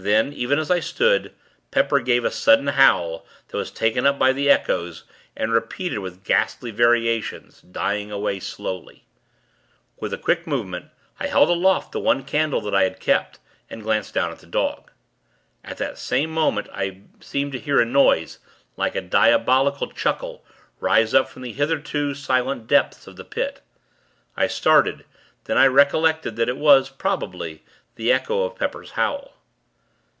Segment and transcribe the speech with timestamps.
[0.00, 1.34] Then, even as I stood,
[1.72, 5.02] Pepper gave a sudden howl, that was taken up by the echoes,
[5.36, 9.06] and repeated with ghastly variations, dying away, slowly.
[9.98, 13.82] With a quick movement, I held aloft the one candle that I had kept, and
[13.82, 14.92] glanced down at the dog;
[15.64, 18.38] at the same moment, I seemed to hear a noise,
[18.76, 20.44] like a diabolical chuckle,
[20.78, 23.62] rise up from the hitherto, silent depths of the Pit.
[24.36, 25.06] I started;
[25.46, 27.64] then, I recollected that it was, probably,
[27.96, 29.34] the echo of Pepper's howl.